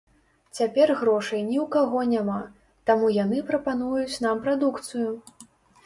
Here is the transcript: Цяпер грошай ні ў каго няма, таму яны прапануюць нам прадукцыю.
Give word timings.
Цяпер 0.59 0.93
грошай 1.01 1.41
ні 1.51 1.57
ў 1.65 1.67
каго 1.77 1.99
няма, 2.15 2.39
таму 2.91 3.13
яны 3.23 3.47
прапануюць 3.53 4.21
нам 4.29 4.45
прадукцыю. 4.49 5.11